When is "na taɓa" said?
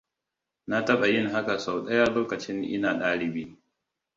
0.67-1.07